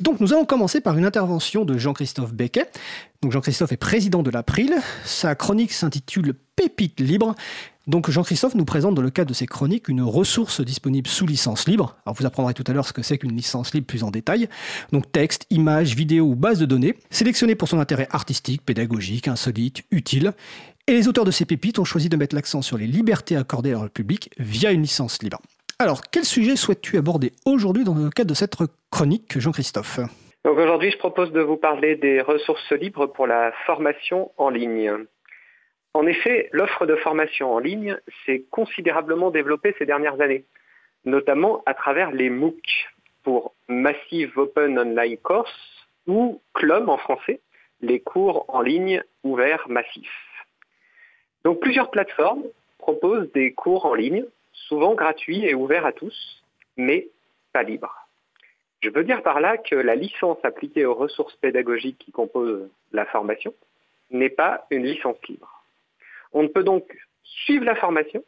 Donc 0.00 0.18
nous 0.18 0.32
allons 0.32 0.44
commencer 0.44 0.80
par 0.80 0.98
une 0.98 1.04
intervention 1.04 1.64
de 1.64 1.78
Jean-Christophe 1.78 2.32
Becquet. 2.32 2.68
Jean-Christophe 3.28 3.70
est 3.72 3.76
président 3.76 4.24
de 4.24 4.30
l'April. 4.30 4.74
Sa 5.04 5.36
chronique 5.36 5.72
s'intitule 5.72 6.34
Pépite 6.56 6.98
libre. 6.98 7.34
Donc 7.86 8.10
Jean-Christophe 8.10 8.56
nous 8.56 8.64
présente 8.64 8.94
dans 8.94 9.02
le 9.02 9.10
cadre 9.10 9.28
de 9.28 9.34
ses 9.34 9.46
chroniques 9.46 9.88
une 9.88 10.02
ressource 10.02 10.60
disponible 10.62 11.08
sous 11.08 11.26
licence 11.26 11.68
libre. 11.68 11.96
Alors 12.04 12.16
vous 12.16 12.26
apprendrez 12.26 12.54
tout 12.54 12.64
à 12.66 12.72
l'heure 12.72 12.88
ce 12.88 12.92
que 12.92 13.02
c'est 13.02 13.18
qu'une 13.18 13.36
licence 13.36 13.72
libre 13.72 13.86
plus 13.86 14.02
en 14.02 14.10
détail. 14.10 14.48
Donc 14.90 15.12
texte, 15.12 15.46
images, 15.50 15.94
vidéos 15.94 16.26
ou 16.26 16.34
base 16.34 16.58
de 16.58 16.66
données, 16.66 16.96
sélectionnées 17.10 17.54
pour 17.54 17.68
son 17.68 17.78
intérêt 17.78 18.08
artistique, 18.10 18.64
pédagogique, 18.64 19.28
insolite, 19.28 19.82
utile. 19.92 20.32
Et 20.88 20.92
les 20.92 21.06
auteurs 21.08 21.24
de 21.24 21.30
ces 21.30 21.44
pépites 21.44 21.78
ont 21.78 21.84
choisi 21.84 22.08
de 22.08 22.16
mettre 22.16 22.34
l'accent 22.34 22.62
sur 22.62 22.78
les 22.78 22.86
libertés 22.86 23.36
accordées 23.36 23.70
à 23.70 23.74
leur 23.74 23.90
public 23.90 24.30
via 24.38 24.72
une 24.72 24.82
licence 24.82 25.22
libre. 25.22 25.40
Alors, 25.84 26.00
quel 26.10 26.24
sujet 26.24 26.56
souhaites-tu 26.56 26.96
aborder 26.96 27.32
aujourd'hui 27.44 27.84
dans 27.84 27.94
le 27.94 28.08
cadre 28.08 28.30
de 28.30 28.34
cette 28.34 28.56
chronique, 28.90 29.38
Jean-Christophe? 29.38 30.00
Donc 30.42 30.56
aujourd'hui, 30.56 30.90
je 30.90 30.96
propose 30.96 31.30
de 31.30 31.42
vous 31.42 31.58
parler 31.58 31.94
des 31.94 32.22
ressources 32.22 32.72
libres 32.72 33.06
pour 33.06 33.26
la 33.26 33.52
formation 33.66 34.30
en 34.38 34.48
ligne. 34.48 34.90
En 35.92 36.06
effet, 36.06 36.48
l'offre 36.52 36.86
de 36.86 36.96
formation 36.96 37.52
en 37.52 37.58
ligne 37.58 37.98
s'est 38.24 38.46
considérablement 38.50 39.30
développée 39.30 39.74
ces 39.78 39.84
dernières 39.84 40.18
années, 40.22 40.46
notamment 41.04 41.62
à 41.66 41.74
travers 41.74 42.12
les 42.12 42.30
MOOC 42.30 42.62
pour 43.22 43.52
Massive 43.68 44.32
Open 44.38 44.78
Online 44.78 45.18
Course 45.18 45.86
ou 46.06 46.40
CLOM 46.54 46.88
en 46.88 46.96
français, 46.96 47.40
les 47.82 48.00
cours 48.00 48.46
en 48.48 48.62
ligne 48.62 49.02
ouverts 49.22 49.66
massifs. 49.68 50.46
Donc 51.44 51.60
plusieurs 51.60 51.90
plateformes 51.90 52.44
proposent 52.78 53.30
des 53.32 53.52
cours 53.52 53.84
en 53.84 53.92
ligne, 53.92 54.24
souvent 54.54 54.94
gratuits 54.94 55.44
et 55.44 55.54
ouverts 55.54 55.86
à 55.86 55.92
tous, 55.92 56.42
mais 56.76 57.08
pas 57.52 57.62
libres. 57.62 57.94
Je 58.80 58.90
veux 58.90 59.04
dire 59.04 59.22
par 59.22 59.40
là 59.40 59.56
que 59.56 59.74
la 59.74 59.94
licence 59.94 60.38
appliquée 60.42 60.84
aux 60.84 60.94
ressources 60.94 61.36
pédagogiques 61.36 61.98
qui 61.98 62.12
composent 62.12 62.68
la 62.92 63.06
formation 63.06 63.54
n'est 64.10 64.30
pas 64.30 64.66
une 64.70 64.84
licence 64.84 65.16
libre. 65.28 65.62
On 66.32 66.42
ne 66.42 66.48
peut 66.48 66.64
donc 66.64 66.84
suivre 67.22 67.64
la 67.64 67.76
formation, 67.76 68.22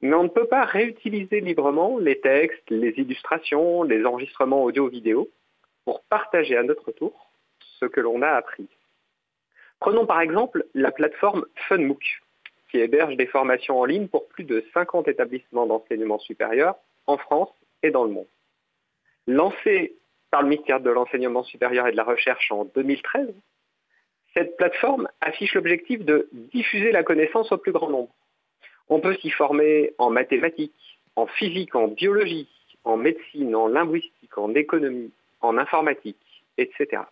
mais 0.00 0.14
on 0.14 0.24
ne 0.24 0.28
peut 0.28 0.46
pas 0.46 0.64
réutiliser 0.64 1.40
librement 1.40 1.98
les 1.98 2.20
textes, 2.20 2.70
les 2.70 2.90
illustrations, 2.96 3.82
les 3.82 4.04
enregistrements 4.04 4.64
audio-vidéo 4.64 5.28
pour 5.84 6.02
partager 6.04 6.56
à 6.56 6.62
notre 6.62 6.90
tour 6.92 7.30
ce 7.80 7.86
que 7.86 8.00
l'on 8.00 8.22
a 8.22 8.28
appris. 8.28 8.68
Prenons 9.80 10.06
par 10.06 10.20
exemple 10.20 10.64
la 10.74 10.92
plateforme 10.92 11.44
FunMOOC, 11.68 12.22
qui 12.74 12.80
héberge 12.80 13.16
des 13.16 13.26
formations 13.26 13.78
en 13.78 13.84
ligne 13.84 14.08
pour 14.08 14.26
plus 14.26 14.42
de 14.42 14.64
50 14.74 15.06
établissements 15.06 15.64
d'enseignement 15.64 16.18
supérieur 16.18 16.74
en 17.06 17.18
France 17.18 17.50
et 17.84 17.92
dans 17.92 18.02
le 18.02 18.10
monde. 18.10 18.26
Lancée 19.28 19.94
par 20.32 20.42
le 20.42 20.48
ministère 20.48 20.80
de 20.80 20.90
l'Enseignement 20.90 21.44
supérieur 21.44 21.86
et 21.86 21.92
de 21.92 21.96
la 21.96 22.02
Recherche 22.02 22.50
en 22.50 22.64
2013, 22.64 23.32
cette 24.34 24.56
plateforme 24.56 25.08
affiche 25.20 25.54
l'objectif 25.54 26.04
de 26.04 26.28
diffuser 26.52 26.90
la 26.90 27.04
connaissance 27.04 27.52
au 27.52 27.58
plus 27.58 27.70
grand 27.70 27.90
nombre. 27.90 28.12
On 28.88 28.98
peut 28.98 29.14
s'y 29.18 29.30
former 29.30 29.94
en 29.98 30.10
mathématiques, 30.10 30.98
en 31.14 31.28
physique, 31.28 31.76
en 31.76 31.86
biologie, 31.86 32.48
en 32.82 32.96
médecine, 32.96 33.54
en 33.54 33.68
linguistique, 33.68 34.36
en 34.36 34.52
économie, 34.56 35.12
en 35.42 35.58
informatique, 35.58 36.42
etc. 36.58 37.02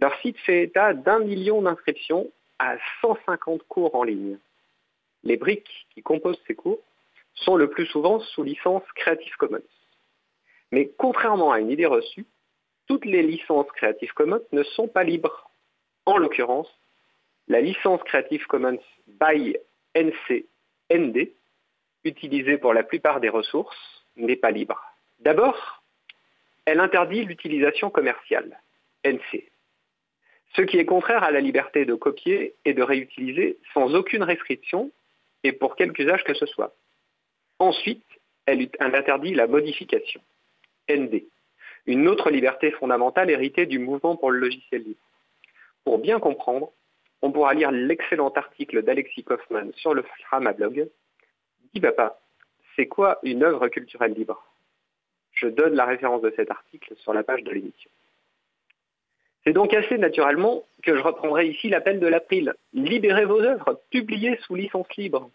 Leur 0.00 0.18
site 0.22 0.38
fait 0.38 0.62
état 0.62 0.94
d'un 0.94 1.18
million 1.18 1.60
d'inscriptions 1.60 2.30
à 2.58 2.78
150 3.02 3.64
cours 3.68 3.94
en 3.94 4.04
ligne. 4.04 4.38
Les 5.24 5.36
briques 5.36 5.86
qui 5.94 6.02
composent 6.02 6.40
ces 6.46 6.54
cours 6.54 6.80
sont 7.34 7.56
le 7.56 7.70
plus 7.70 7.86
souvent 7.86 8.20
sous 8.20 8.42
licence 8.42 8.82
Creative 8.94 9.36
Commons. 9.38 9.62
Mais 10.70 10.90
contrairement 10.98 11.52
à 11.52 11.60
une 11.60 11.70
idée 11.70 11.86
reçue, 11.86 12.26
toutes 12.88 13.04
les 13.04 13.22
licences 13.22 13.70
Creative 13.72 14.12
Commons 14.14 14.42
ne 14.52 14.62
sont 14.62 14.88
pas 14.88 15.04
libres. 15.04 15.50
En 16.06 16.18
l'occurrence, 16.18 16.68
la 17.48 17.60
licence 17.60 18.02
Creative 18.04 18.46
Commons 18.46 18.80
by 19.06 19.56
NC-ND, 19.94 21.30
utilisée 22.04 22.58
pour 22.58 22.74
la 22.74 22.82
plupart 22.82 23.20
des 23.20 23.28
ressources, 23.28 24.04
n'est 24.16 24.36
pas 24.36 24.50
libre. 24.50 24.80
D'abord, 25.20 25.82
elle 26.64 26.80
interdit 26.80 27.24
l'utilisation 27.24 27.90
commerciale, 27.90 28.60
NC, 29.04 29.50
ce 30.54 30.62
qui 30.62 30.78
est 30.78 30.84
contraire 30.84 31.22
à 31.22 31.30
la 31.30 31.40
liberté 31.40 31.84
de 31.84 31.94
copier 31.94 32.54
et 32.64 32.74
de 32.74 32.82
réutiliser 32.82 33.58
sans 33.72 33.94
aucune 33.94 34.22
restriction 34.22 34.90
et 35.44 35.52
pour 35.52 35.76
quelque 35.76 36.02
usage 36.02 36.24
que 36.24 36.34
ce 36.34 36.46
soit. 36.46 36.74
Ensuite, 37.58 38.04
elle, 38.46 38.68
interdit 38.80 39.34
la 39.34 39.46
modification, 39.46 40.20
ND, 40.90 41.24
une 41.86 42.08
autre 42.08 42.30
liberté 42.30 42.70
fondamentale 42.72 43.30
héritée 43.30 43.66
du 43.66 43.78
mouvement 43.78 44.16
pour 44.16 44.30
le 44.30 44.38
logiciel 44.38 44.82
libre. 44.82 45.00
Pour 45.84 45.98
bien 45.98 46.20
comprendre, 46.20 46.72
on 47.22 47.30
pourra 47.32 47.54
lire 47.54 47.70
l'excellent 47.70 48.30
article 48.30 48.82
d'Alexis 48.82 49.24
Kaufmann 49.24 49.72
sur 49.74 49.94
le 49.94 50.02
Framablog. 50.26 50.88
Dis 51.72 51.80
papa, 51.80 52.20
c'est 52.74 52.86
quoi 52.86 53.18
une 53.22 53.42
œuvre 53.42 53.68
culturelle 53.68 54.12
libre? 54.12 54.44
Je 55.32 55.46
donne 55.46 55.74
la 55.74 55.86
référence 55.86 56.22
de 56.22 56.32
cet 56.36 56.50
article 56.50 56.94
sur 56.96 57.12
la 57.12 57.22
page 57.22 57.42
de 57.42 57.50
l'émission. 57.50 57.90
C'est 59.44 59.52
donc 59.52 59.74
assez 59.74 59.98
naturellement 59.98 60.62
que 60.82 60.96
je 60.96 61.02
reprendrai 61.02 61.48
ici 61.48 61.68
l'appel 61.68 61.98
de 61.98 62.06
l'April. 62.06 62.54
Libérez 62.72 63.24
vos 63.24 63.40
œuvres, 63.40 63.80
publiées 63.90 64.38
sous 64.46 64.54
licence 64.54 64.86
libre. 64.96 65.30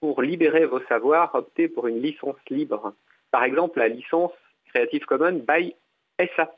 Pour 0.00 0.22
libérer 0.22 0.64
vos 0.64 0.80
savoirs, 0.88 1.34
optez 1.34 1.68
pour 1.68 1.86
une 1.86 2.00
licence 2.00 2.36
libre. 2.48 2.94
Par 3.30 3.44
exemple, 3.44 3.78
la 3.78 3.88
licence 3.88 4.32
Creative 4.66 5.04
Commons 5.04 5.44
by 5.46 5.74
SA. 6.18 6.50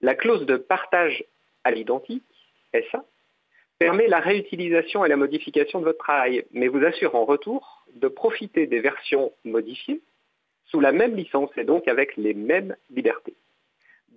La 0.00 0.14
clause 0.14 0.46
de 0.46 0.56
partage 0.56 1.22
à 1.64 1.70
l'identique, 1.70 2.24
SA, 2.72 3.04
permet 3.78 4.06
la 4.06 4.20
réutilisation 4.20 5.04
et 5.04 5.08
la 5.08 5.16
modification 5.16 5.80
de 5.80 5.84
votre 5.84 5.98
travail, 5.98 6.44
mais 6.52 6.68
vous 6.68 6.84
assure 6.84 7.14
en 7.14 7.24
retour 7.24 7.84
de 7.94 8.08
profiter 8.08 8.66
des 8.66 8.80
versions 8.80 9.32
modifiées 9.44 10.00
sous 10.66 10.80
la 10.80 10.92
même 10.92 11.14
licence 11.14 11.50
et 11.56 11.64
donc 11.64 11.88
avec 11.88 12.16
les 12.16 12.32
mêmes 12.32 12.74
libertés. 12.90 13.34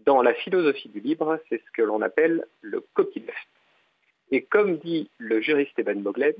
Dans 0.05 0.21
la 0.21 0.35
philosophie 0.35 0.89
du 0.89 0.99
libre, 0.99 1.39
c'est 1.49 1.57
ce 1.57 1.71
que 1.71 1.81
l'on 1.81 2.01
appelle 2.01 2.45
le 2.61 2.81
copyleft. 2.93 3.35
Et 4.31 4.43
comme 4.43 4.77
dit 4.77 5.09
le 5.17 5.41
juriste 5.41 5.77
Evan 5.79 6.01
Boglen, 6.01 6.35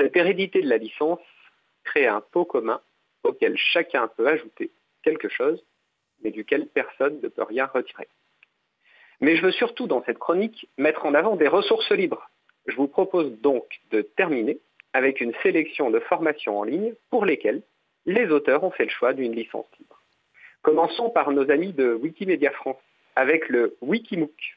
cette 0.00 0.16
hérédité 0.16 0.62
de 0.62 0.68
la 0.68 0.78
licence 0.78 1.20
crée 1.84 2.06
un 2.06 2.20
pot 2.20 2.44
commun 2.44 2.80
auquel 3.22 3.56
chacun 3.56 4.08
peut 4.08 4.26
ajouter 4.26 4.72
quelque 5.02 5.28
chose, 5.28 5.64
mais 6.22 6.32
duquel 6.32 6.66
personne 6.66 7.20
ne 7.22 7.28
peut 7.28 7.44
rien 7.44 7.66
retirer. 7.66 8.08
Mais 9.20 9.36
je 9.36 9.42
veux 9.42 9.52
surtout 9.52 9.86
dans 9.86 10.02
cette 10.04 10.18
chronique 10.18 10.68
mettre 10.76 11.06
en 11.06 11.14
avant 11.14 11.36
des 11.36 11.48
ressources 11.48 11.92
libres. 11.92 12.28
Je 12.66 12.74
vous 12.74 12.88
propose 12.88 13.30
donc 13.40 13.80
de 13.92 14.02
terminer 14.02 14.58
avec 14.92 15.20
une 15.20 15.34
sélection 15.42 15.90
de 15.90 16.00
formations 16.00 16.58
en 16.58 16.64
ligne 16.64 16.94
pour 17.10 17.24
lesquelles 17.24 17.62
les 18.06 18.26
auteurs 18.26 18.64
ont 18.64 18.70
fait 18.72 18.84
le 18.84 18.90
choix 18.90 19.12
d'une 19.12 19.34
licence 19.34 19.66
libre. 19.78 20.00
Commençons 20.62 21.10
par 21.10 21.30
nos 21.30 21.50
amis 21.50 21.72
de 21.72 21.94
Wikimedia 21.94 22.50
France 22.50 22.82
avec 23.16 23.48
le 23.48 23.76
Wikimook, 23.80 24.56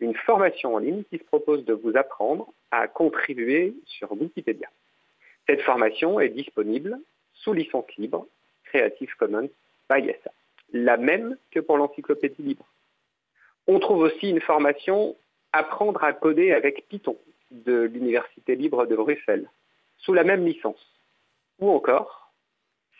une 0.00 0.14
formation 0.14 0.74
en 0.74 0.78
ligne 0.78 1.04
qui 1.10 1.18
se 1.18 1.24
propose 1.24 1.64
de 1.64 1.72
vous 1.72 1.96
apprendre 1.96 2.52
à 2.70 2.88
contribuer 2.88 3.74
sur 3.86 4.12
Wikipédia. 4.12 4.68
Cette 5.46 5.62
formation 5.62 6.20
est 6.20 6.28
disponible 6.30 6.98
sous 7.34 7.52
licence 7.52 7.86
libre 7.96 8.26
Creative 8.64 9.14
Commons 9.18 9.50
by 9.90 10.12
la 10.72 10.96
même 10.96 11.36
que 11.52 11.60
pour 11.60 11.76
l'encyclopédie 11.76 12.42
libre. 12.42 12.66
On 13.68 13.78
trouve 13.78 14.00
aussi 14.00 14.30
une 14.30 14.40
formation 14.40 15.16
Apprendre 15.52 16.04
à 16.04 16.12
coder 16.12 16.52
avec 16.52 16.86
Python 16.88 17.16
de 17.50 17.80
l'Université 17.80 18.56
libre 18.56 18.84
de 18.84 18.94
Bruxelles, 18.94 19.48
sous 19.96 20.12
la 20.12 20.22
même 20.22 20.44
licence. 20.44 20.84
Ou 21.60 21.70
encore, 21.70 22.30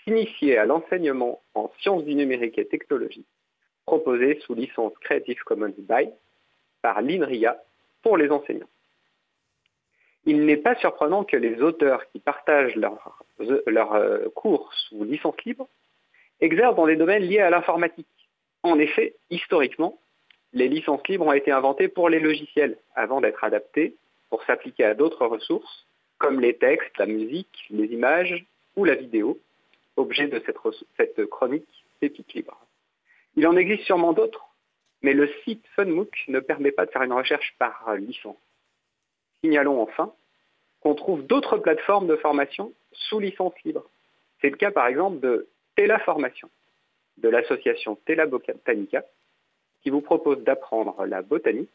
s'initier 0.03 0.57
à 0.57 0.65
l'enseignement 0.65 1.43
en 1.55 1.71
sciences 1.81 2.05
du 2.05 2.15
numérique 2.15 2.57
et 2.57 2.67
technologie 2.67 3.27
proposé 3.87 4.41
sous 4.41 4.55
licence 4.55 4.93
Creative 5.01 5.43
Commons 5.45 5.75
by 5.79 6.09
par 6.83 7.01
l'INRIA 7.01 7.57
pour 8.03 8.17
les 8.17 8.31
enseignants. 8.31 8.69
Il 10.25 10.45
n'est 10.45 10.57
pas 10.57 10.75
surprenant 10.77 11.25
que 11.25 11.37
les 11.37 11.63
auteurs 11.63 12.07
qui 12.11 12.19
partagent 12.19 12.75
leurs 12.75 13.23
leur, 13.67 13.95
euh, 13.95 14.29
cours 14.35 14.73
sous 14.75 15.05
licence 15.05 15.37
libre 15.45 15.69
exercent 16.41 16.75
dans 16.75 16.87
des 16.87 16.97
domaines 16.97 17.23
liés 17.23 17.39
à 17.39 17.51
l'informatique. 17.51 18.07
En 18.63 18.79
effet, 18.79 19.15
historiquement, 19.31 19.99
les 20.53 20.69
licences 20.69 21.07
libres 21.09 21.27
ont 21.27 21.33
été 21.33 21.53
inventées 21.53 21.89
pour 21.89 22.09
les 22.09 22.19
logiciels 22.19 22.77
avant 22.95 23.21
d'être 23.21 23.45
adaptées 23.45 23.95
pour 24.31 24.43
s'appliquer 24.45 24.85
à 24.85 24.95
d'autres 24.95 25.27
ressources 25.27 25.87
comme 26.19 26.41
les 26.41 26.57
textes, 26.57 26.97
la 26.99 27.07
musique, 27.07 27.67
les 27.71 27.87
images 27.87 28.45
ou 28.75 28.85
la 28.85 28.95
vidéo, 28.95 29.39
objet 29.97 30.27
de 30.27 30.43
cette, 30.45 30.57
cette 30.97 31.27
chronique 31.27 31.69
Pépite 32.01 32.35
libre. 32.35 32.66
Il 33.37 33.47
en 33.47 33.57
existe 33.57 33.85
sûrement 33.85 34.13
d'autres, 34.13 34.47
mais 35.03 35.13
le 35.13 35.31
site 35.45 35.65
FunMOOC 35.75 36.25
ne 36.29 36.41
permet 36.41 36.73
pas 36.73 36.87
de 36.87 36.91
faire 36.91 37.03
une 37.03 37.13
recherche 37.13 37.55
par 37.59 37.95
licence. 37.97 38.37
Signalons 39.41 39.83
enfin 39.83 40.13
qu'on 40.81 40.95
trouve 40.95 41.27
d'autres 41.27 41.59
plateformes 41.59 42.07
de 42.07 42.17
formation 42.17 42.73
sous 42.93 43.21
licence 43.21 43.55
libre. 43.65 43.85
C'est 44.41 44.51
le 44.51 44.57
cas 44.57 44.71
par 44.71 44.87
exemple 44.87 45.21
de 45.21 45.49
Tela 45.75 45.99
Formation, 46.01 46.49
de 47.19 47.29
l'association 47.29 47.99
Tela 48.07 48.27
Botanica, 48.27 49.05
qui 49.83 49.91
vous 49.91 50.01
propose 50.01 50.43
d'apprendre 50.43 51.05
la 51.07 51.23
botanique 51.23 51.71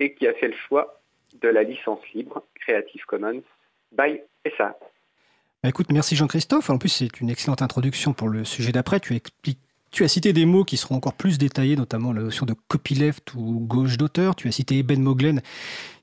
et 0.00 0.14
qui 0.14 0.26
a 0.26 0.34
fait 0.34 0.48
le 0.48 0.56
choix 0.68 1.00
de 1.34 1.48
la 1.48 1.62
licence 1.62 2.00
libre 2.14 2.42
Creative 2.54 3.04
Commons 3.06 3.42
by 3.92 4.20
SA. 4.56 4.78
Bah, 5.62 5.68
écoute, 5.68 5.90
merci 5.90 6.16
Jean-Christophe. 6.16 6.70
En 6.70 6.78
plus, 6.78 6.88
c'est 6.88 7.20
une 7.20 7.30
excellente 7.30 7.62
introduction 7.62 8.12
pour 8.12 8.28
le 8.28 8.44
sujet 8.44 8.72
d'après. 8.72 9.00
Tu 9.00 9.14
tu 9.90 10.04
as 10.04 10.08
cité 10.08 10.32
des 10.32 10.44
mots 10.44 10.64
qui 10.64 10.76
seront 10.76 10.96
encore 10.96 11.14
plus 11.14 11.38
détaillés, 11.38 11.76
notamment 11.76 12.12
la 12.12 12.22
notion 12.22 12.46
de 12.46 12.54
copyleft 12.68 13.34
ou 13.34 13.60
gauche 13.60 13.96
d'auteur. 13.96 14.36
Tu 14.36 14.48
as 14.48 14.52
cité 14.52 14.82
Ben 14.82 15.00
Moglen, 15.02 15.40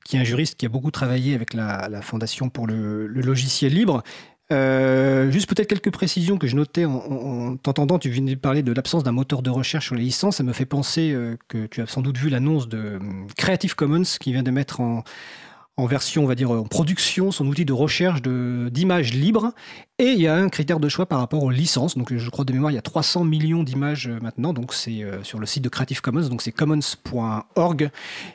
qui 0.04 0.18
est 0.18 0.20
un 0.20 0.24
juriste 0.24 0.56
qui 0.56 0.66
a 0.66 0.70
beaucoup 0.70 0.92
travaillé 0.92 1.36
avec 1.36 1.54
la, 1.54 2.02
Fondation 2.02 2.50
pour 2.50 2.68
le, 2.68 3.08
logiciel 3.08 3.74
libre. 3.74 4.04
Euh, 4.52 5.32
juste 5.32 5.50
peut-être 5.50 5.68
quelques 5.68 5.92
précisions 5.92 6.38
que 6.38 6.46
je 6.46 6.56
notais 6.56 6.86
en, 6.86 7.58
t'entendant. 7.58 7.98
Tu 7.98 8.10
venais 8.12 8.36
de 8.36 8.40
parler 8.40 8.62
de 8.62 8.72
l'absence 8.72 9.04
d'un 9.04 9.12
moteur 9.12 9.42
de 9.42 9.50
recherche 9.50 9.88
sur 9.88 9.96
les 9.96 10.04
licences. 10.04 10.38
Ça 10.38 10.44
me 10.44 10.54
fait 10.54 10.66
penser 10.66 11.12
euh, 11.12 11.36
que 11.48 11.66
tu 11.66 11.82
as 11.82 11.88
sans 11.88 12.02
doute 12.02 12.18
vu 12.18 12.30
l'annonce 12.30 12.68
de 12.68 12.78
euh, 12.78 13.00
Creative 13.38 13.76
Commons 13.76 14.04
qui 14.20 14.32
vient 14.32 14.44
de 14.44 14.52
mettre 14.52 14.82
en, 14.82 15.04
en 15.78 15.88
version, 15.88 16.24
on 16.24 16.28
va 16.28 16.36
dire, 16.36 16.52
en 16.52 16.64
production, 16.64 17.32
son 17.32 17.46
outil 17.48 17.66
de 17.66 17.74
recherche 17.74 18.22
d'images 18.22 19.14
libres. 19.14 19.52
Et 20.00 20.12
il 20.12 20.22
y 20.22 20.28
a 20.28 20.36
un 20.36 20.50
critère 20.50 20.80
de 20.80 20.88
choix 20.88 21.06
par 21.06 21.20
rapport 21.20 21.44
aux 21.44 21.50
licences. 21.50 21.98
Donc, 21.98 22.16
je 22.16 22.30
crois 22.30 22.46
de 22.46 22.54
mémoire, 22.54 22.72
il 22.72 22.76
y 22.76 22.78
a 22.78 22.82
300 22.82 23.26
millions 23.26 23.64
d'images 23.64 24.08
euh, 24.08 24.20
maintenant. 24.22 24.54
Donc, 24.54 24.74
c'est 24.74 25.04
euh, 25.04 25.24
sur 25.24 25.40
le 25.40 25.46
site 25.46 25.64
de 25.64 25.70
Creative 25.70 26.02
Commons. 26.02 26.28
Donc, 26.30 26.42
c'est 26.42 26.52
commons.org. 26.52 27.90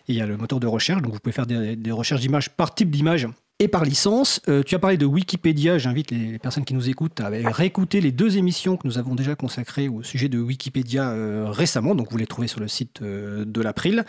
Il 0.09 0.15
y 0.15 0.21
a 0.21 0.27
le 0.27 0.37
moteur 0.37 0.61
de 0.61 0.67
recherche. 0.67 1.03
Donc, 1.03 1.15
vous 1.15 1.21
pouvez 1.21 1.33
faire 1.33 1.47
des, 1.47 1.77
des 1.77 1.93
recherches 1.93 2.21
d'images 2.21 2.51
par 2.51 2.75
type 2.75 2.91
d'image 2.91 3.27
et 3.61 3.69
par 3.69 3.85
licence. 3.85 4.41
Euh, 4.49 4.62
tu 4.65 4.75
as 4.75 4.79
parlé 4.79 4.97
de 4.97 5.07
Wikipédia, 5.07 5.79
j'invite 5.79 6.11
les, 6.11 6.39
personnes 6.39 6.65
qui 6.65 6.75
nous 6.75 6.89
écoutent 6.89 7.21
à 7.21 7.29
réécouter 7.29 8.01
les 8.01 8.11
deux 8.11 8.39
émissions 8.39 8.77
que 8.77 8.89
nous 8.89 8.99
avons 8.99 9.15
déjà 9.15 9.37
consacrées 9.37 9.89
au 9.89 10.03
sujet 10.03 10.29
de 10.29 10.39
Wikipédia 10.39 11.11
euh, 11.11 11.47
récemment, 11.49 11.95
donc 11.95 12.11
vous 12.11 12.17
les 12.17 12.27
trouvez 12.27 12.49
sur 12.49 12.59
le 12.59 12.69
site 12.69 13.03
euh, 13.03 13.45
de 13.45 13.61
l'April. 13.61 14.05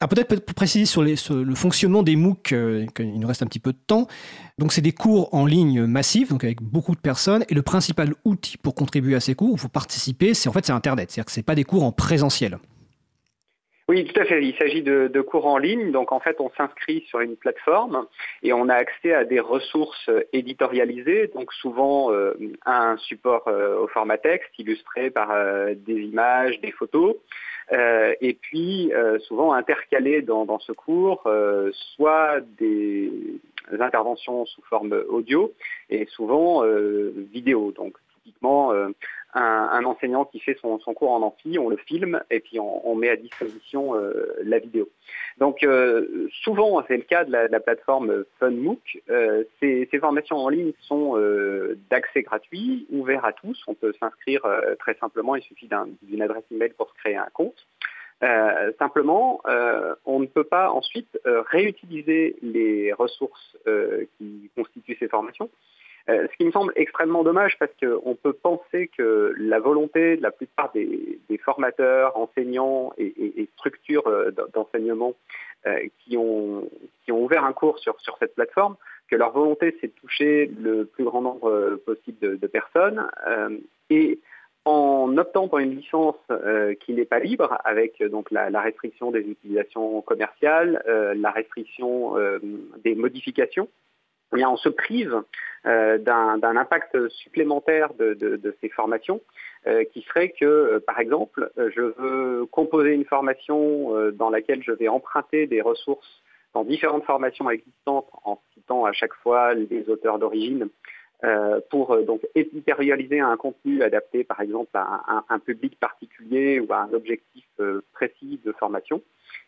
Ah, 0.00 0.06
peut-être 0.06 0.44
pour 0.44 0.54
préciser 0.54 0.84
sur, 0.84 1.02
le 1.02 1.54
fonctionnement 1.54 2.02
des 2.02 2.14
MOOC, 2.14 2.50
il 2.52 3.18
nous 3.18 3.26
reste 3.26 3.42
un 3.42 3.46
petit 3.46 3.58
peu 3.58 3.72
de 3.72 3.78
temps. 3.86 4.06
Donc 4.58 4.74
c'est 4.74 4.82
des 4.82 4.92
cours 4.92 5.34
en 5.34 5.46
ligne 5.46 5.86
massifs, 5.86 6.28
donc 6.28 6.44
avec 6.44 6.62
beaucoup 6.62 6.94
de 6.94 7.00
personnes, 7.00 7.44
et 7.48 7.54
le 7.54 7.62
principal 7.62 8.14
outil 8.24 8.58
pour 8.58 8.74
contribuer 8.74 9.16
à 9.16 9.20
ces 9.20 9.34
cours, 9.34 9.58
faut 9.58 9.68
participer, 9.68 10.34
c'est 10.34 10.48
en 10.48 10.52
fait 10.52 10.66
c'est 10.66 10.72
Internet, 10.72 11.10
c'est-à-dire 11.10 11.24
que 11.24 11.32
c'est 11.32 11.42
pas 11.42 11.54
des 11.54 11.64
cours 11.64 11.84
en 11.84 11.90
présentiel. 11.90 12.58
Oui, 13.90 14.04
tout 14.04 14.20
à 14.20 14.26
fait. 14.26 14.44
Il 14.44 14.54
s'agit 14.56 14.82
de, 14.82 15.20
cours 15.22 15.46
en 15.46 15.56
ligne. 15.56 15.92
Donc, 15.92 16.12
en 16.12 16.20
fait, 16.20 16.36
on 16.40 16.50
s'inscrit 16.50 17.04
sur 17.08 17.20
une 17.20 17.36
plateforme 17.36 18.06
et 18.42 18.52
on 18.52 18.68
a 18.68 18.74
accès 18.74 19.14
à 19.14 19.24
des 19.24 19.40
ressources 19.40 20.10
éditorialisées, 20.34 21.28
donc 21.28 21.52
souvent 21.54 22.12
euh, 22.12 22.34
un 22.66 22.98
support 22.98 23.48
euh, 23.48 23.78
au 23.78 23.88
format 23.88 24.18
texte, 24.18 24.50
illustré 24.58 25.08
par 25.10 25.30
euh, 25.30 25.74
des 25.74 26.02
images, 26.02 26.60
des 26.60 26.70
photos. 26.72 27.16
et 27.70 28.34
puis, 28.40 28.92
souvent 29.26 29.52
intercalé 29.52 30.22
dans, 30.22 30.44
dans 30.44 30.58
ce 30.58 30.72
cours, 30.72 31.22
soit 31.94 32.40
des 32.58 33.10
interventions 33.78 34.46
sous 34.46 34.62
forme 34.62 34.94
audio 35.08 35.52
et 35.90 36.06
souvent 36.06 36.62
vidéo. 37.32 37.72
Donc, 37.72 37.94
typiquement, 38.24 38.72
un, 39.34 39.84
enseignant 39.84 40.24
qui 40.24 40.40
fait 40.40 40.56
son, 40.60 40.78
cours 40.78 41.12
en 41.12 41.22
amphi, 41.22 41.58
on 41.58 41.68
le 41.68 41.76
filme 41.76 42.22
et 42.30 42.40
puis 42.40 42.58
on, 42.58 42.94
met 42.94 43.10
à 43.10 43.16
disposition 43.16 43.94
euh, 43.94 44.34
la 44.42 44.58
vidéo. 44.58 44.88
Donc 45.38 45.62
euh, 45.62 46.28
souvent, 46.42 46.82
c'est 46.88 46.96
le 46.96 47.02
cas 47.02 47.24
de 47.24 47.32
la, 47.32 47.60
plateforme 47.60 48.24
FunMOOC. 48.38 49.02
Euh, 49.10 49.44
ces, 49.60 49.86
formations 50.00 50.38
en 50.38 50.48
ligne 50.48 50.72
sont 50.80 51.18
d'accès 51.90 52.22
gratuit, 52.22 52.86
ouverts 52.90 53.24
à 53.24 53.32
tous. 53.32 53.62
On 53.66 53.74
peut 53.74 53.92
s'inscrire 54.00 54.42
très 54.78 54.94
simplement, 54.94 55.36
il 55.36 55.42
suffit 55.42 55.68
d'une 56.02 56.22
adresse 56.22 56.44
email 56.50 56.70
pour 56.70 56.88
se 56.88 56.94
créer 56.94 57.16
un 57.16 57.28
compte. 57.32 57.66
simplement, 58.78 59.42
on 60.06 60.20
ne 60.20 60.26
peut 60.26 60.44
pas 60.44 60.70
ensuite 60.70 61.18
réutiliser 61.24 62.36
les 62.42 62.92
ressources 62.92 63.56
qui 64.16 64.50
constituent 64.56 64.96
ces 64.98 65.08
formations 65.08 65.50
euh, 66.08 66.26
ce 66.30 66.36
qui 66.38 66.44
me 66.44 66.50
semble 66.52 66.72
extrêmement 66.76 67.22
dommage 67.22 67.58
parce 67.58 67.72
qu'on 67.80 68.14
peut 68.14 68.32
penser 68.32 68.88
que 68.96 69.34
la 69.36 69.58
volonté 69.58 70.16
de 70.16 70.22
la 70.22 70.30
plupart 70.30 70.72
des, 70.72 71.18
formateurs, 71.44 72.16
enseignants 72.16 72.92
et, 72.96 73.48
structures 73.56 74.06
euh, 74.06 74.30
d'enseignement 74.54 75.14
euh, 75.66 75.78
qui, 76.00 76.16
ont, 76.16 76.68
ouvert 77.10 77.44
un 77.44 77.52
cours 77.52 77.78
sur, 77.78 77.96
cette 78.18 78.34
plateforme, 78.34 78.76
que 79.08 79.16
leur 79.16 79.32
volonté 79.32 79.76
c'est 79.80 79.88
de 79.88 79.92
toucher 80.00 80.50
le 80.58 80.84
plus 80.84 81.04
grand 81.04 81.20
nombre 81.20 81.76
possible 81.84 82.38
de, 82.38 82.46
personnes. 82.46 83.06
et 83.90 84.18
en 84.64 85.16
optant 85.16 85.48
pour 85.48 85.58
une 85.58 85.74
licence 85.74 86.16
qui 86.80 86.92
n'est 86.92 87.06
pas 87.06 87.18
libre, 87.18 87.58
avec 87.64 88.02
donc 88.02 88.30
la, 88.30 88.60
restriction 88.60 89.10
des 89.10 89.20
utilisations 89.20 90.02
commerciales, 90.02 90.82
la 90.86 91.30
restriction 91.30 92.14
des 92.84 92.94
modifications, 92.94 93.68
eh 94.36 94.44
on 94.44 94.56
se 94.56 94.68
prive 94.68 95.22
euh, 95.66 95.98
d'un 95.98 96.56
impact 96.56 97.08
supplémentaire 97.08 97.92
de, 97.94 98.56
ces 98.60 98.68
formations, 98.68 99.20
euh, 99.66 99.84
qui 99.92 100.02
serait 100.02 100.30
que, 100.30 100.44
euh, 100.44 100.80
par 100.86 101.00
exemple, 101.00 101.50
je 101.56 101.80
veux 101.80 102.46
composer 102.46 102.90
une 102.90 103.04
formation 103.04 104.10
dans 104.12 104.30
laquelle 104.30 104.62
je 104.62 104.72
vais 104.72 104.88
emprunter 104.88 105.46
des 105.46 105.60
ressources 105.60 106.22
dans 106.54 106.64
différentes 106.64 107.04
formations 107.04 107.50
existantes 107.50 108.08
en 108.24 108.40
citant 108.54 108.84
à 108.84 108.92
chaque 108.92 109.14
fois 109.14 109.54
les 109.54 109.88
auteurs 109.88 110.18
d'origine 110.18 110.68
pour 111.70 111.96
donc 112.04 112.20
éditorialiser 112.36 113.18
un 113.18 113.36
contenu 113.36 113.82
adapté 113.82 114.22
par 114.22 114.40
exemple 114.40 114.70
à 114.74 115.02
un, 115.08 115.24
un, 115.28 115.38
public 115.40 115.78
particulier 115.80 116.60
ou 116.60 116.72
à 116.72 116.82
un 116.82 116.92
objectif 116.92 117.44
précis 117.92 118.40
de 118.44 118.52
formation, 118.52 119.02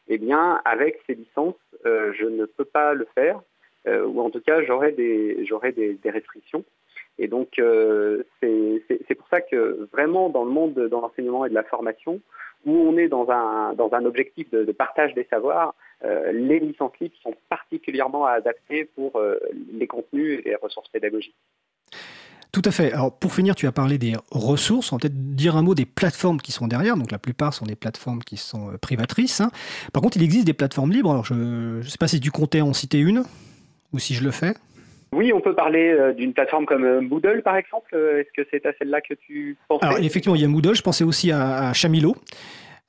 eh 0.08 0.18
bien 0.18 0.60
avec 0.64 1.00
ces 1.06 1.14
licences, 1.14 1.54
je 1.84 2.26
ne 2.26 2.44
peux 2.44 2.64
pas 2.64 2.92
le 2.92 3.06
faire 3.14 3.40
euh, 3.40 3.49
ou 3.86 4.20
en 4.20 4.30
tout 4.30 4.40
cas 4.40 4.62
j'aurais 4.62 4.92
des, 4.92 5.46
restrictions. 6.04 6.64
Et 7.18 7.28
donc 7.28 7.58
euh, 7.58 8.22
c'est 8.40 9.14
pour 9.14 9.28
ça 9.28 9.40
que 9.40 9.88
vraiment 9.92 10.28
dans 10.28 10.44
le 10.44 10.50
monde 10.50 10.74
de 10.74 10.88
l'enseignement 10.88 11.44
et 11.44 11.50
de 11.50 11.54
la 11.54 11.64
formation, 11.64 12.20
où 12.66 12.72
on 12.72 12.96
est 12.96 13.08
dans 13.08 13.30
un, 13.30 13.72
dans 13.74 13.92
un 13.92 14.04
objectif 14.04 14.50
de, 14.50 14.70
partage 14.72 15.14
des 15.14 15.26
savoirs, 15.30 15.74
euh, 16.04 16.32
les 16.32 16.60
licences 16.60 16.92
libres 17.00 17.16
sont 17.22 17.34
particulièrement 17.48 18.26
adaptées 18.26 18.84
pour 18.84 19.20
les 19.72 19.86
contenus 19.86 20.40
et 20.40 20.50
les 20.50 20.56
ressources 20.56 20.88
pédagogiques. 20.88 21.36
Tout 22.52 22.62
à 22.64 22.72
fait. 22.72 22.92
Alors 22.92 23.16
pour 23.16 23.32
finir, 23.32 23.54
tu 23.54 23.68
as 23.68 23.72
parlé 23.72 23.96
des 23.96 24.14
ressources. 24.32 24.92
On 24.92 24.96
va 24.96 25.00
peut-être 25.00 25.34
dire 25.36 25.56
un 25.56 25.62
mot 25.62 25.74
des 25.74 25.86
plateformes 25.86 26.40
qui 26.40 26.50
sont 26.50 26.66
derrière. 26.66 26.96
Donc 26.96 27.12
la 27.12 27.18
plupart 27.18 27.54
sont 27.54 27.64
des 27.64 27.76
plateformes 27.76 28.20
qui 28.20 28.36
sont 28.36 28.72
privatrices. 28.80 29.40
Hein. 29.40 29.50
Par 29.92 30.02
contre, 30.02 30.16
il 30.16 30.24
existe 30.24 30.46
des 30.46 30.52
plateformes 30.52 30.90
libres. 30.90 31.12
Alors 31.12 31.24
je 31.24 31.34
ne 31.34 31.82
sais 31.82 31.98
pas 31.98 32.08
si 32.08 32.18
tu 32.18 32.32
comptais 32.32 32.60
en 32.60 32.72
citer 32.72 32.98
une 32.98 33.22
ou 33.92 33.98
si 33.98 34.14
je 34.14 34.24
le 34.24 34.30
fais 34.30 34.54
oui, 35.12 35.32
on 35.32 35.40
peut 35.40 35.54
parler 35.54 35.90
euh, 35.90 36.12
d'une 36.12 36.32
plateforme 36.32 36.66
comme 36.66 36.84
euh, 36.84 37.00
Moodle, 37.00 37.42
par 37.42 37.56
exemple. 37.56 37.90
Euh, 37.94 38.20
est-ce 38.20 38.42
que 38.42 38.46
c'est 38.50 38.64
à 38.64 38.72
celle-là 38.78 39.00
que 39.00 39.14
tu 39.14 39.56
pensais? 39.66 39.84
Alors, 39.84 39.98
effectivement, 39.98 40.36
il 40.36 40.42
y 40.42 40.44
a 40.44 40.48
Moodle. 40.48 40.76
Je 40.76 40.82
pensais 40.82 41.02
aussi 41.02 41.32
à, 41.32 41.70
à 41.70 41.72
Chamilo. 41.72 42.14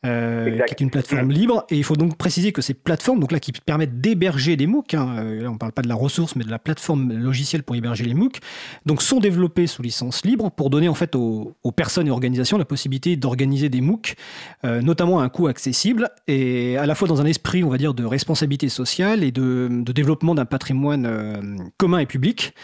Euh, 0.04 0.58
qui 0.66 0.74
est 0.74 0.82
une 0.82 0.90
plateforme 0.90 1.32
libre. 1.32 1.64
Et 1.70 1.78
il 1.78 1.84
faut 1.84 1.96
donc 1.96 2.18
préciser 2.18 2.52
que 2.52 2.64
ces 2.64 2.74
plateformes, 2.74 3.20
donc 3.20 3.32
là, 3.32 3.40
qui 3.40 3.52
permettent 3.52 4.02
d'héberger 4.02 4.58
des 4.58 4.66
MOOC, 4.66 4.96
hein, 4.96 5.16
euh, 5.20 5.44
là 5.44 5.50
on 5.50 5.54
ne 5.54 5.58
parle 5.60 5.74
pas 5.74 5.84
de 5.84 5.88
la 5.88 5.94
ressource, 5.94 6.36
mais 6.36 6.44
de 6.44 6.50
la 6.50 6.58
plateforme 6.58 7.14
logicielle 7.14 7.62
pour 7.62 7.76
héberger 7.76 8.06
les 8.06 8.16
MOOC, 8.16 8.40
donc 8.88 9.04
sont 9.04 9.20
développées 9.20 9.68
sous 9.68 9.84
licence 9.84 10.26
libre 10.26 10.50
pour 10.50 10.72
donner 10.72 10.90
en 10.90 10.96
fait 10.96 11.16
aux, 11.16 11.56
personnes 11.76 12.08
et 12.08 12.12
organisations 12.12 12.58
la 12.58 12.66
possibilité 12.66 13.16
d'organiser 13.16 13.70
des 13.70 13.82
MOOC, 13.82 14.16
euh, 14.66 14.82
notamment 14.82 15.20
à 15.20 15.24
un 15.24 15.30
coût 15.30 15.46
accessible 15.46 16.10
et 16.28 16.78
à 16.78 16.88
la 16.88 16.96
fois 16.96 17.08
dans 17.08 17.22
un 17.22 17.26
esprit, 17.26 17.64
on 17.64 17.70
va 17.70 17.78
dire, 17.78 17.94
de 17.94 18.04
responsabilité 18.04 18.70
sociale 18.70 19.24
et 19.24 19.32
de, 19.32 19.68
de 19.70 19.92
développement 19.92 20.34
d'un 20.34 20.46
patrimoine 20.46 21.72
commun 21.78 22.00
et 22.00 22.08
public. 22.08 22.56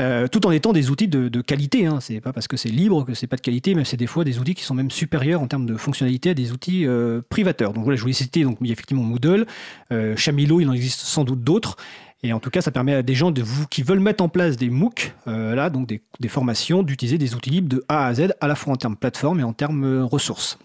Euh, 0.00 0.28
tout 0.28 0.46
en 0.46 0.50
étant 0.50 0.72
des 0.72 0.90
outils 0.90 1.08
de, 1.08 1.40
qualité. 1.40 1.86
Hein. 1.86 1.98
C'est 2.00 2.20
pas 2.20 2.32
parce 2.32 2.48
que 2.48 2.56
c'est 2.56 2.68
libre 2.68 3.04
que 3.04 3.14
c'est 3.14 3.26
pas 3.26 3.36
de 3.36 3.40
qualité, 3.40 3.74
mais 3.74 3.84
c'est 3.84 3.96
des 3.96 4.06
fois 4.06 4.24
des 4.24 4.38
outils 4.38 4.54
qui 4.54 4.64
sont 4.64 4.74
même 4.74 4.90
supérieurs 4.90 5.42
en 5.42 5.46
termes 5.46 5.66
de 5.66 5.76
fonctionnalité 5.76 6.30
à 6.30 6.34
des 6.34 6.52
outils 6.52 6.86
euh, 6.86 7.20
privateurs. 7.28 7.72
Donc 7.72 7.84
voilà, 7.84 7.96
je 7.96 8.02
voulais 8.02 8.14
citer 8.14 8.42
donc 8.42 8.58
effectivement 8.62 9.02
Moodle, 9.02 9.46
euh, 9.92 10.16
Chamilo, 10.16 10.60
il 10.60 10.68
en 10.68 10.72
existe 10.72 11.00
sans 11.00 11.24
doute 11.24 11.44
d'autres. 11.44 11.76
Et 12.22 12.32
en 12.32 12.40
tout 12.40 12.50
cas, 12.50 12.60
ça 12.60 12.70
permet 12.70 12.94
à 12.94 13.02
des 13.02 13.14
gens 13.14 13.32
qui 13.70 13.82
veulent 13.82 14.00
mettre 14.00 14.22
en 14.22 14.28
place 14.28 14.58
des 14.58 14.68
MOOC, 14.68 15.14
là, 15.24 15.70
donc 15.70 15.88
des, 15.88 16.02
des 16.20 16.28
formations, 16.28 16.82
d'utiliser 16.82 17.16
des 17.16 17.34
outils 17.34 17.48
libres 17.48 17.68
de 17.70 17.82
A 17.88 18.06
à 18.06 18.12
Z, 18.14 18.34
à 18.42 18.46
la 18.46 18.54
fois 18.54 18.74
en 18.74 18.76
termes 18.76 18.96
plateforme 18.96 19.40
et 19.40 19.42
en 19.42 19.54
termes 19.54 20.02
ressources. 20.02 20.58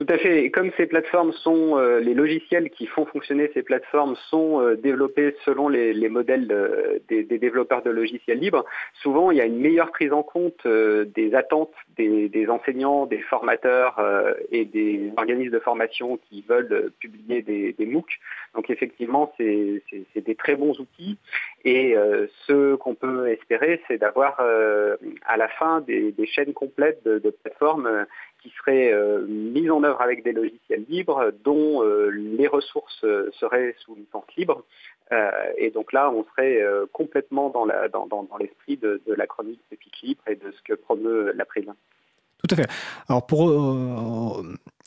Tout 0.00 0.14
à 0.14 0.18
fait. 0.18 0.44
Et 0.44 0.50
comme 0.52 0.70
ces 0.76 0.86
plateformes 0.86 1.32
sont, 1.32 1.76
euh, 1.76 1.98
les 1.98 2.14
logiciels 2.14 2.70
qui 2.70 2.86
font 2.86 3.04
fonctionner 3.04 3.50
ces 3.52 3.64
plateformes 3.64 4.14
sont 4.30 4.60
euh, 4.60 4.76
développés 4.76 5.34
selon 5.44 5.68
les, 5.68 6.08
modèles 6.08 6.46
des, 7.08 7.24
développeurs 7.24 7.82
de 7.82 7.90
logiciels 7.90 8.38
libres, 8.38 8.64
souvent 9.02 9.32
il 9.32 9.38
y 9.38 9.40
a 9.40 9.44
une 9.44 9.58
meilleure 9.58 9.90
prise 9.90 10.12
en 10.12 10.22
compte 10.22 10.64
euh, 10.66 11.04
des 11.16 11.34
attentes 11.34 11.72
des, 11.96 12.46
enseignants, 12.48 13.06
des 13.06 13.18
formateurs 13.18 14.00
et 14.52 14.64
des 14.64 15.10
organismes 15.16 15.52
de 15.52 15.58
formation 15.58 16.20
qui 16.28 16.44
veulent 16.48 16.92
publier 17.00 17.42
des, 17.42 17.74
MOOC. 17.84 18.06
Donc 18.54 18.70
effectivement, 18.70 19.34
c'est 19.36 19.82
des 20.14 20.34
très 20.36 20.54
bons 20.54 20.78
outils. 20.78 21.18
Et 21.64 21.96
ce 22.46 22.76
qu'on 22.76 22.94
peut 22.94 23.28
espérer, 23.28 23.82
c'est 23.88 23.98
d'avoir 23.98 24.38
à 24.38 25.36
la 25.36 25.48
fin 25.48 25.80
des, 25.80 26.14
chaînes 26.26 26.52
complètes 26.52 27.02
de, 27.04 27.18
de 27.18 27.30
plateformes 27.30 28.06
qui 28.42 28.50
serait 28.50 28.92
mise 29.26 29.70
en 29.70 29.82
œuvre 29.82 30.00
avec 30.00 30.22
des 30.22 30.32
logiciels 30.32 30.84
libres 30.88 31.32
dont 31.44 31.82
les 31.82 32.46
ressources 32.46 33.04
seraient 33.38 33.74
sous 33.80 33.94
licence 33.94 34.24
libre. 34.36 34.64
et 35.56 35.70
donc 35.70 35.92
là, 35.92 36.10
on 36.10 36.24
serait 36.24 36.62
complètement 36.92 37.50
dans 37.50 37.66
l'esprit 38.38 38.76
de, 38.76 39.00
la 39.06 39.26
chronique 39.26 39.60
Pépite 39.70 40.00
Libre 40.02 40.22
et 40.28 40.36
de 40.36 40.52
ce 40.52 40.62
que 40.62 40.74
promeut 40.74 41.32
l'April. 41.34 41.72
Tout 42.38 42.54
à 42.54 42.56
fait. 42.56 42.70
Alors 43.08 43.26
pour 43.26 44.42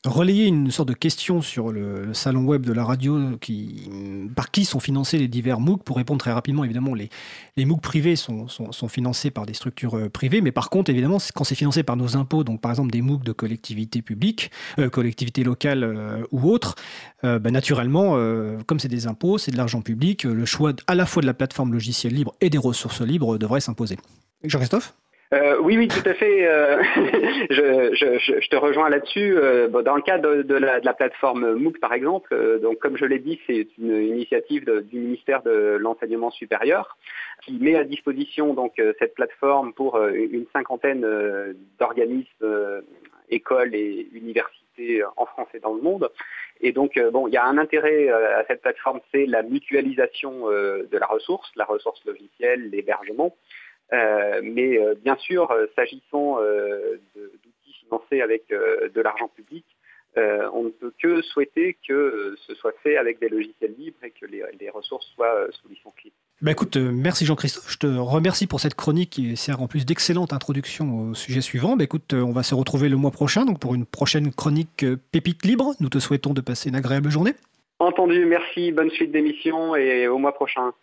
relayer 0.05 0.47
une 0.47 0.71
sorte 0.71 0.89
de 0.89 0.93
question 0.93 1.41
sur 1.41 1.71
le, 1.71 2.13
salon 2.13 2.43
web 2.43 2.65
de 2.65 2.73
la 2.73 2.83
radio 2.83 3.37
qui, 3.39 3.89
par 4.35 4.49
qui 4.49 4.65
sont 4.65 4.79
financés 4.79 5.17
les 5.17 5.27
divers 5.27 5.59
MOOC. 5.59 5.83
Pour 5.83 5.97
répondre 5.97 6.19
très 6.19 6.31
rapidement, 6.31 6.63
évidemment, 6.63 6.95
les, 6.95 7.09
les 7.55 7.65
MOOC 7.65 7.81
privés 7.81 8.15
sont, 8.15 8.47
sont, 8.47 8.87
financés 8.87 9.29
par 9.29 9.45
des 9.45 9.53
structures 9.53 9.95
euh, 9.95 10.09
privées, 10.09 10.41
mais 10.41 10.51
par 10.51 10.69
contre, 10.69 10.89
évidemment, 10.89 11.17
quand 11.35 11.43
c'est 11.43 11.55
financé 11.55 11.83
par 11.83 11.97
nos 11.97 12.17
impôts, 12.17 12.43
donc 12.43 12.61
par 12.61 12.71
exemple 12.71 12.91
des 12.91 13.01
MOOC 13.01 13.23
de 13.23 13.31
collectivités 13.31 14.01
publiques, 14.01 14.49
euh, 14.79 14.89
collectivités 14.89 15.43
locales 15.43 15.83
euh, 15.83 16.23
ou 16.31 16.49
autres, 16.49 16.75
bah, 17.23 17.51
naturellement, 17.51 18.17
comme 18.65 18.79
c'est 18.79 18.87
des 18.87 19.05
impôts, 19.05 19.37
c'est 19.37 19.51
de 19.51 19.57
l'argent 19.57 19.81
public, 19.81 20.23
le 20.23 20.45
choix 20.45 20.73
à 20.87 20.95
la 20.95 21.05
fois 21.05 21.21
de 21.21 21.27
la 21.27 21.35
plateforme 21.35 21.71
logicielle 21.71 22.15
libre 22.15 22.33
et 22.41 22.49
des 22.49 22.57
ressources 22.57 23.01
libres 23.01 23.37
devrait 23.37 23.61
s'imposer. 23.61 23.97
Jean-Christophe? 24.43 24.95
Euh, 25.33 25.57
oui, 25.61 25.77
oui, 25.77 25.87
tout 25.87 26.07
à 26.07 26.13
fait. 26.13 26.45
Euh, 26.45 26.83
je, 27.49 28.49
te 28.49 28.55
rejoins 28.57 28.89
là-dessus. 28.89 29.37
Euh, 29.37 29.69
dans 29.69 29.95
le 29.95 30.01
cas 30.01 30.17
de, 30.17 30.55
la, 30.55 30.93
plateforme 30.93 31.53
MOOC, 31.53 31.79
par 31.79 31.93
exemple, 31.93 32.59
donc 32.61 32.79
comme 32.79 32.97
je 32.97 33.05
l'ai 33.05 33.19
dit, 33.19 33.39
c'est 33.47 33.67
une 33.77 33.95
initiative 33.95 34.65
du 34.91 34.99
ministère 34.99 35.41
de 35.41 35.77
l'enseignement 35.79 36.31
supérieur 36.31 36.97
qui 37.43 37.53
met 37.59 37.75
à 37.75 37.85
disposition 37.85 38.53
donc 38.53 38.73
cette 38.99 39.15
plateforme 39.15 39.73
pour 39.73 39.97
une 40.03 40.45
cinquantaine 40.53 41.05
d'organismes, 41.79 42.83
écoles 43.29 43.73
et 43.73 44.07
universités 44.13 45.01
en 45.15 45.25
France 45.25 45.47
et 45.53 45.59
dans 45.59 45.73
le 45.73 45.81
monde. 45.81 46.11
Et 46.59 46.73
donc, 46.73 46.99
bon, 47.11 47.27
il 47.27 47.33
y 47.33 47.37
a 47.37 47.45
un 47.45 47.57
intérêt 47.57 48.09
à 48.09 48.43
cette 48.47 48.61
plateforme, 48.61 48.99
c'est 49.11 49.25
la 49.25 49.43
mutualisation 49.43 50.47
de 50.49 50.97
la 50.97 51.07
ressource, 51.07 51.49
la 51.55 51.65
ressource 51.65 52.03
logicielle, 52.05 52.69
l'hébergement. 52.69 53.33
Euh, 53.93 54.41
mais 54.43 54.77
euh, 54.77 54.95
bien 55.03 55.15
sûr, 55.17 55.51
euh, 55.51 55.65
s'agissant 55.75 56.37
d'outils 57.15 57.79
financés 57.83 58.21
avec 58.21 58.47
de 58.49 59.01
l'argent 59.01 59.29
public, 59.35 59.65
on 60.15 60.63
ne 60.63 60.69
peut 60.69 60.93
que 61.01 61.21
souhaiter 61.21 61.77
que 61.87 62.35
ce 62.47 62.55
soit 62.55 62.73
fait 62.83 62.97
avec 62.97 63.19
des 63.19 63.29
logiciels 63.29 63.73
libres 63.77 64.03
et 64.03 64.11
que 64.11 64.25
les, 64.25 64.69
ressources 64.69 65.07
soient 65.15 65.47
sous 65.51 65.69
licence 65.69 65.93
libre. 66.03 66.15
Bah 66.41 66.51
écoute, 66.51 66.75
merci 66.75 67.25
Jean-Christophe. 67.25 67.71
Je 67.71 67.77
te 67.77 67.87
remercie 67.87 68.47
pour 68.47 68.59
cette 68.59 68.75
chronique 68.75 69.11
qui 69.11 69.37
sert 69.37 69.61
en 69.61 69.67
plus 69.67 69.85
d'excellente 69.85 70.33
introduction 70.33 71.09
au 71.09 71.13
sujet 71.13 71.41
suivant. 71.41 71.77
Bah 71.77 71.83
écoute, 71.83 72.13
on 72.13 72.31
va 72.31 72.43
se 72.43 72.55
retrouver 72.55 72.89
le 72.89 72.97
mois 72.97 73.11
prochain 73.11 73.45
donc 73.45 73.59
pour 73.59 73.75
une 73.75 73.85
prochaine 73.85 74.31
chronique 74.33 74.85
Pépite 75.11 75.45
libre. 75.45 75.75
Nous 75.79 75.89
te 75.89 75.99
souhaitons 75.99 76.33
de 76.33 76.41
passer 76.41 76.69
une 76.69 76.75
agréable 76.75 77.09
journée. 77.09 77.33
Entendu, 77.79 78.25
merci, 78.25 78.71
bonne 78.71 78.91
suite 78.91 79.11
d'émission 79.11 79.75
et 79.75 80.07
au 80.07 80.17
mois 80.17 80.33
prochain. 80.33 80.73